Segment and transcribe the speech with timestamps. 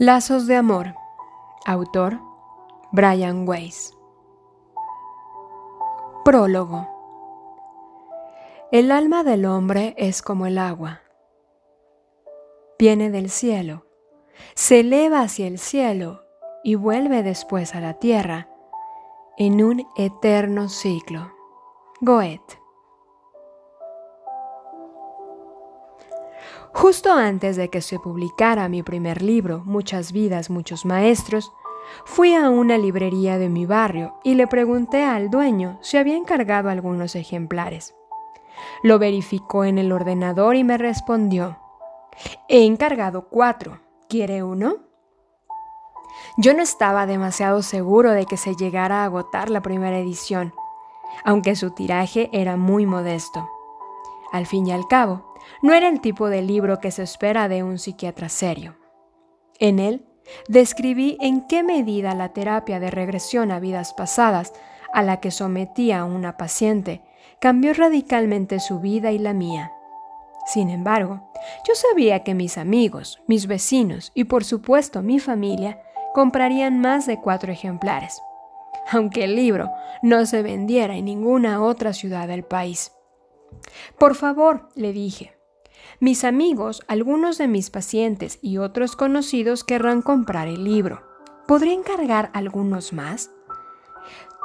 [0.00, 0.94] Lazos de Amor.
[1.66, 2.20] Autor
[2.92, 3.98] Brian Weiss.
[6.24, 6.86] Prólogo.
[8.70, 11.00] El alma del hombre es como el agua.
[12.78, 13.86] Viene del cielo,
[14.54, 16.22] se eleva hacia el cielo
[16.62, 18.48] y vuelve después a la tierra
[19.36, 21.32] en un eterno ciclo.
[22.00, 22.67] Goethe.
[26.72, 31.52] Justo antes de que se publicara mi primer libro, Muchas vidas, muchos maestros,
[32.04, 36.70] fui a una librería de mi barrio y le pregunté al dueño si había encargado
[36.70, 37.94] algunos ejemplares.
[38.82, 41.58] Lo verificó en el ordenador y me respondió,
[42.48, 44.76] he encargado cuatro, ¿quiere uno?
[46.36, 50.52] Yo no estaba demasiado seguro de que se llegara a agotar la primera edición,
[51.24, 53.48] aunque su tiraje era muy modesto.
[54.32, 55.27] Al fin y al cabo,
[55.62, 58.76] no era el tipo de libro que se espera de un psiquiatra serio.
[59.58, 60.06] En él,
[60.48, 64.52] describí en qué medida la terapia de regresión a vidas pasadas
[64.92, 67.02] a la que sometía a una paciente
[67.40, 69.72] cambió radicalmente su vida y la mía.
[70.46, 71.30] Sin embargo,
[71.66, 75.82] yo sabía que mis amigos, mis vecinos y por supuesto mi familia
[76.14, 78.22] comprarían más de cuatro ejemplares,
[78.90, 79.70] aunque el libro
[80.02, 82.92] no se vendiera en ninguna otra ciudad del país.
[83.98, 85.37] Por favor, le dije,
[86.00, 91.02] mis amigos, algunos de mis pacientes y otros conocidos querrán comprar el libro.
[91.46, 93.30] ¿Podría encargar algunos más?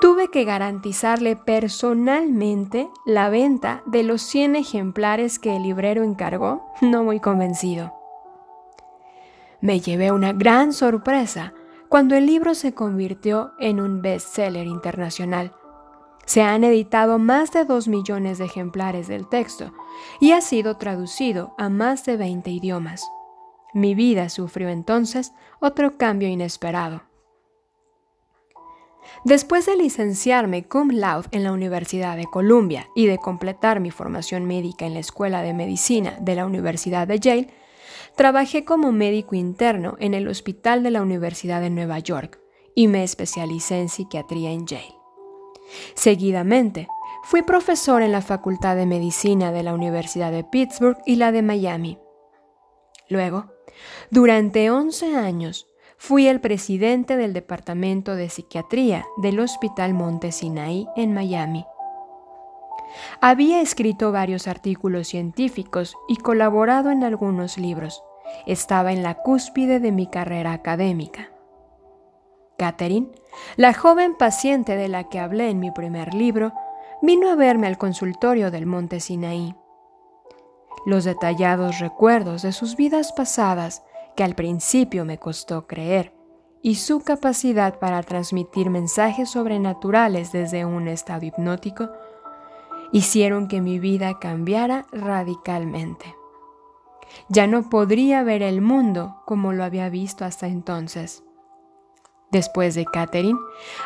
[0.00, 7.04] Tuve que garantizarle personalmente la venta de los 100 ejemplares que el librero encargó, no
[7.04, 7.92] muy convencido.
[9.60, 11.52] Me llevé una gran sorpresa
[11.88, 15.52] cuando el libro se convirtió en un bestseller internacional
[16.30, 19.72] se han editado más de 2 millones de ejemplares del texto
[20.20, 23.04] y ha sido traducido a más de 20 idiomas.
[23.74, 27.02] Mi vida sufrió entonces otro cambio inesperado.
[29.24, 34.44] Después de licenciarme cum laude en la Universidad de Columbia y de completar mi formación
[34.44, 37.50] médica en la Escuela de Medicina de la Universidad de Yale,
[38.14, 42.38] trabajé como médico interno en el Hospital de la Universidad de Nueva York
[42.76, 44.99] y me especialicé en psiquiatría en Yale.
[45.94, 46.88] Seguidamente,
[47.22, 51.42] fui profesor en la Facultad de Medicina de la Universidad de Pittsburgh y la de
[51.42, 51.98] Miami.
[53.08, 53.52] Luego,
[54.10, 55.66] durante 11 años,
[55.96, 61.66] fui el presidente del Departamento de Psiquiatría del Hospital Monte Sinai en Miami.
[63.20, 68.02] Había escrito varios artículos científicos y colaborado en algunos libros.
[68.46, 71.30] Estaba en la cúspide de mi carrera académica.
[72.60, 73.08] Catherine,
[73.56, 76.52] la joven paciente de la que hablé en mi primer libro,
[77.00, 79.54] vino a verme al consultorio del Monte Sinaí.
[80.84, 83.82] Los detallados recuerdos de sus vidas pasadas,
[84.14, 86.12] que al principio me costó creer,
[86.60, 91.88] y su capacidad para transmitir mensajes sobrenaturales desde un estado hipnótico,
[92.92, 96.14] hicieron que mi vida cambiara radicalmente.
[97.30, 101.24] Ya no podría ver el mundo como lo había visto hasta entonces.
[102.30, 103.38] Después de Catherine,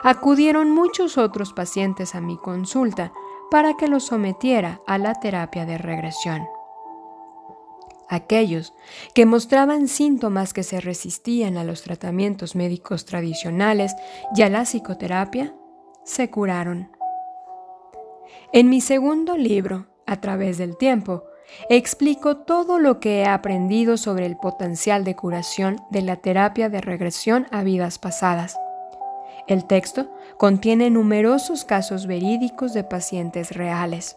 [0.02, 3.12] acudieron muchos otros pacientes a mi consulta
[3.50, 6.46] para que los sometiera a la terapia de regresión.
[8.08, 8.74] Aquellos
[9.14, 13.94] que mostraban síntomas que se resistían a los tratamientos médicos tradicionales
[14.36, 15.54] y a la psicoterapia,
[16.04, 16.90] se curaron.
[18.52, 21.24] En mi segundo libro, A través del tiempo,
[21.68, 26.80] explico todo lo que he aprendido sobre el potencial de curación de la terapia de
[26.80, 28.58] regresión a vidas pasadas.
[29.46, 34.16] El texto contiene numerosos casos verídicos de pacientes reales.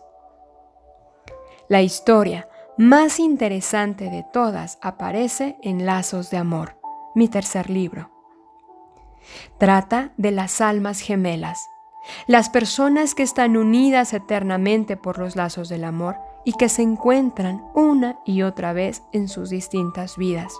[1.67, 6.79] La historia más interesante de todas aparece en Lazos de Amor,
[7.13, 8.11] mi tercer libro.
[9.57, 11.67] Trata de las almas gemelas,
[12.27, 16.15] las personas que están unidas eternamente por los lazos del amor
[16.47, 20.53] y que se encuentran una y otra vez en sus distintas vidas.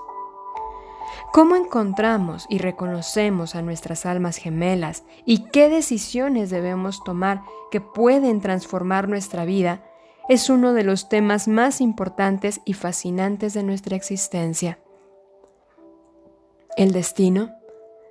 [1.32, 7.42] ¿Cómo encontramos y reconocemos a nuestras almas gemelas y qué decisiones debemos tomar
[7.72, 9.82] que pueden transformar nuestra vida?
[10.28, 14.80] Es uno de los temas más importantes y fascinantes de nuestra existencia.
[16.76, 17.54] El destino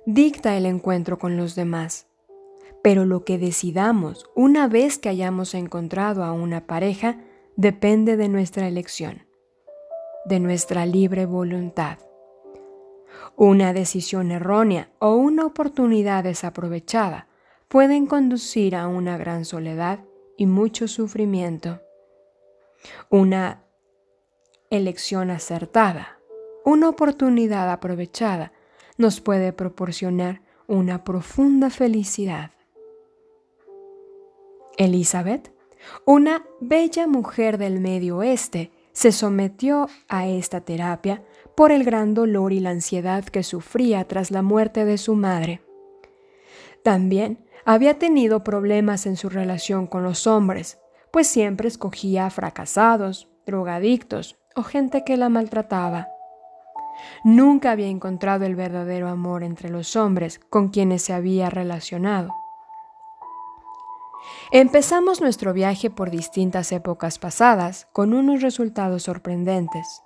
[0.07, 2.07] dicta el encuentro con los demás,
[2.81, 7.19] pero lo que decidamos una vez que hayamos encontrado a una pareja
[7.57, 9.25] depende de nuestra elección,
[10.25, 11.97] de nuestra libre voluntad.
[13.35, 17.27] Una decisión errónea o una oportunidad desaprovechada
[17.67, 20.05] pueden conducir a una gran soledad
[20.37, 21.81] y mucho sufrimiento.
[23.09, 23.63] Una
[24.69, 26.19] elección acertada,
[26.63, 28.53] una oportunidad aprovechada,
[28.97, 32.51] nos puede proporcionar una profunda felicidad.
[34.77, 35.56] Elizabeth,
[36.05, 41.23] una bella mujer del medio oeste, se sometió a esta terapia
[41.55, 45.61] por el gran dolor y la ansiedad que sufría tras la muerte de su madre.
[46.83, 50.79] También había tenido problemas en su relación con los hombres,
[51.11, 56.07] pues siempre escogía fracasados, drogadictos o gente que la maltrataba.
[57.23, 62.33] Nunca había encontrado el verdadero amor entre los hombres con quienes se había relacionado.
[64.51, 70.01] Empezamos nuestro viaje por distintas épocas pasadas con unos resultados sorprendentes.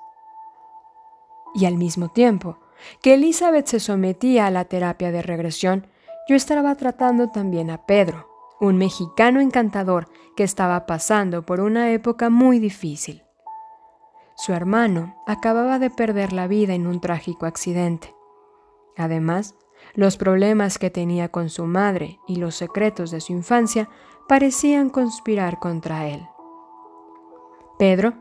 [1.54, 2.58] Y al mismo tiempo
[3.04, 5.88] que Elizabeth se sometía a la terapia de regresión,
[6.28, 8.28] yo estaba tratando también a Pedro,
[8.60, 13.24] un mexicano encantador que estaba pasando por una época muy difícil.
[14.36, 18.16] Su hermano acababa de perder la vida en un trágico accidente.
[18.98, 19.54] Además,
[19.94, 23.90] los problemas que tenía con su madre y los secretos de su infancia
[24.28, 26.28] parecían conspirar contra él.
[27.78, 28.14] Pedro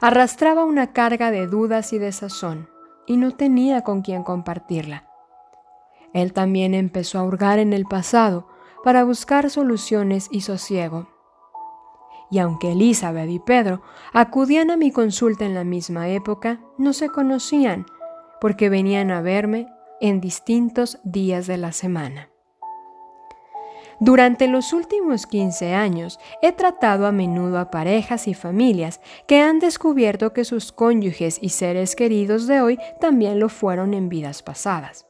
[0.00, 2.68] arrastraba una carga de dudas y desazón
[3.06, 5.08] y no tenía con quién compartirla.
[6.12, 8.46] Él también empezó a hurgar en el pasado
[8.82, 11.08] para buscar soluciones y sosiego.
[12.30, 13.82] Y aunque Elizabeth y Pedro
[14.12, 17.86] acudían a mi consulta en la misma época, no se conocían
[18.40, 19.68] porque venían a verme
[20.00, 22.31] en distintos días de la semana.
[24.04, 29.60] Durante los últimos 15 años he tratado a menudo a parejas y familias que han
[29.60, 35.06] descubierto que sus cónyuges y seres queridos de hoy también lo fueron en vidas pasadas.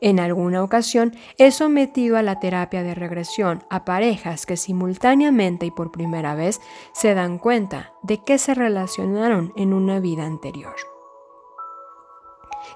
[0.00, 5.72] En alguna ocasión he sometido a la terapia de regresión a parejas que simultáneamente y
[5.72, 6.60] por primera vez
[6.94, 10.76] se dan cuenta de que se relacionaron en una vida anterior.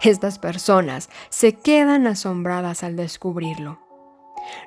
[0.03, 3.90] Estas personas se quedan asombradas al descubrirlo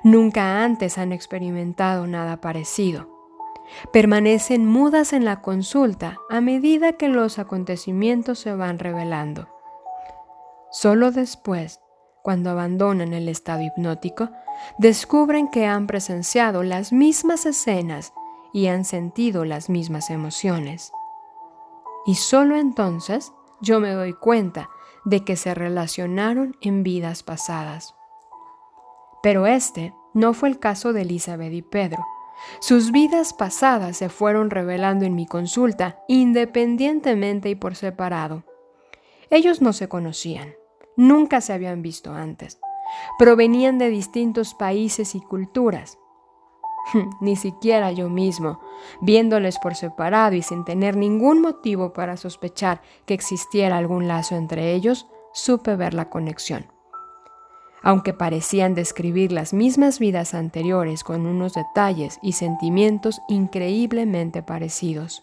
[0.02, 3.08] Nunca antes han experimentado nada parecido.
[3.92, 9.48] Permanecen mudas en la consulta a medida que los acontecimientos se van revelando.
[10.70, 11.80] Solo después,
[12.22, 14.30] cuando abandonan el estado hipnótico,
[14.78, 18.12] descubren que han presenciado las mismas escenas
[18.52, 20.92] y han sentido las mismas emociones.
[22.06, 24.68] Y solo entonces yo me doy cuenta
[25.04, 27.94] de que se relacionaron en vidas pasadas.
[29.24, 32.04] Pero este no fue el caso de Elizabeth y Pedro.
[32.60, 38.44] Sus vidas pasadas se fueron revelando en mi consulta independientemente y por separado.
[39.30, 40.52] Ellos no se conocían,
[40.98, 42.60] nunca se habían visto antes.
[43.18, 45.98] Provenían de distintos países y culturas.
[47.22, 48.60] Ni siquiera yo mismo,
[49.00, 54.74] viéndoles por separado y sin tener ningún motivo para sospechar que existiera algún lazo entre
[54.74, 56.73] ellos, supe ver la conexión
[57.84, 65.22] aunque parecían describir las mismas vidas anteriores con unos detalles y sentimientos increíblemente parecidos.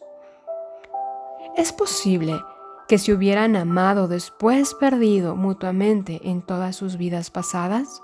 [1.58, 2.40] ¿Es posible
[2.88, 8.02] que se hubieran amado después perdido mutuamente en todas sus vidas pasadas?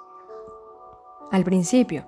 [1.32, 2.06] Al principio,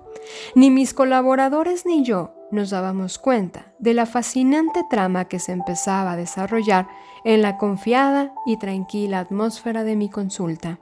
[0.54, 6.12] ni mis colaboradores ni yo nos dábamos cuenta de la fascinante trama que se empezaba
[6.12, 6.88] a desarrollar
[7.24, 10.80] en la confiada y tranquila atmósfera de mi consulta.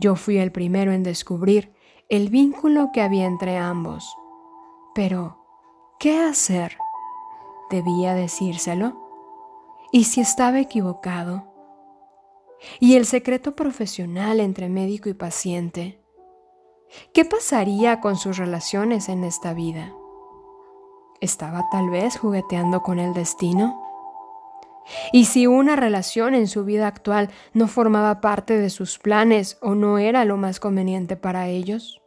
[0.00, 1.74] Yo fui el primero en descubrir
[2.08, 4.16] el vínculo que había entre ambos.
[4.94, 5.44] Pero,
[5.98, 6.78] ¿qué hacer?
[7.70, 8.98] ¿Debía decírselo?
[9.92, 11.52] ¿Y si estaba equivocado?
[12.78, 16.02] ¿Y el secreto profesional entre médico y paciente?
[17.12, 19.92] ¿Qué pasaría con sus relaciones en esta vida?
[21.20, 23.89] ¿Estaba tal vez jugueteando con el destino?
[25.12, 29.74] Y si una relación en su vida actual no formaba parte de sus planes o
[29.74, 32.00] no era lo más conveniente para ellos.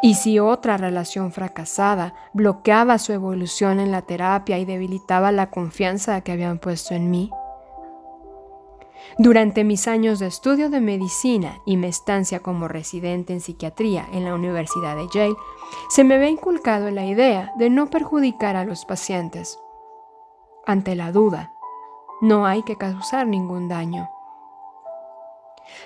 [0.00, 6.20] Y si otra relación fracasada bloqueaba su evolución en la terapia y debilitaba la confianza
[6.20, 7.30] que habían puesto en mí.
[9.18, 14.24] Durante mis años de estudio de medicina y mi estancia como residente en psiquiatría en
[14.24, 15.34] la Universidad de Yale,
[15.90, 19.58] se me había inculcado la idea de no perjudicar a los pacientes
[20.66, 21.52] ante la duda.
[22.20, 24.08] No hay que causar ningún daño.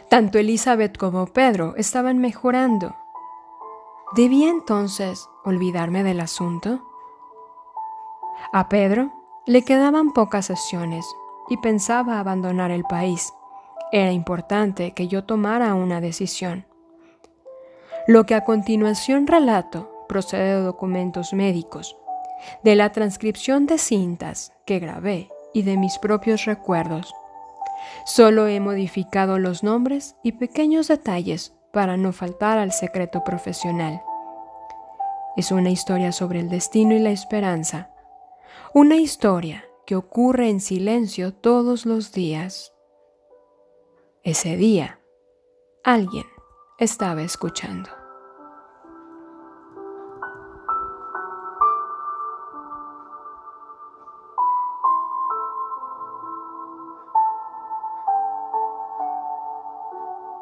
[0.08, 2.94] Tanto Elizabeth como Pedro estaban mejorando.
[4.14, 6.82] ¿Debía entonces olvidarme del asunto?
[8.52, 9.12] A Pedro
[9.46, 11.06] le quedaban pocas sesiones
[11.48, 13.32] y pensaba abandonar el país.
[13.92, 16.66] Era importante que yo tomara una decisión.
[18.06, 21.96] Lo que a continuación relato procede de documentos médicos
[22.62, 27.14] de la transcripción de cintas que grabé y de mis propios recuerdos.
[28.04, 34.02] Solo he modificado los nombres y pequeños detalles para no faltar al secreto profesional.
[35.36, 37.90] Es una historia sobre el destino y la esperanza.
[38.72, 42.72] Una historia que ocurre en silencio todos los días.
[44.22, 44.98] Ese día,
[45.84, 46.26] alguien
[46.78, 48.05] estaba escuchando.